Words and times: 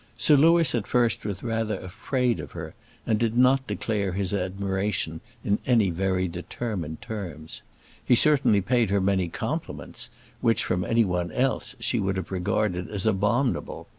Sir 0.17 0.35
Louis 0.35 0.73
at 0.73 0.87
first 0.87 1.23
was 1.25 1.43
rather 1.43 1.75
afraid 1.77 2.39
of 2.39 2.53
her, 2.53 2.73
and 3.05 3.19
did 3.19 3.37
not 3.37 3.67
declare 3.67 4.13
his 4.13 4.33
admiration 4.33 5.21
in 5.45 5.59
any 5.67 5.91
very 5.91 6.27
determined 6.27 7.03
terms. 7.03 7.61
He 8.03 8.15
certainly 8.15 8.61
paid 8.61 8.89
her 8.89 8.99
many 8.99 9.27
compliments 9.29 10.09
which, 10.39 10.63
from 10.65 10.83
any 10.83 11.05
one 11.05 11.31
else, 11.31 11.75
she 11.79 11.99
would 11.99 12.17
have 12.17 12.31
regarded 12.31 12.89
as 12.89 13.05
abominable. 13.05 13.85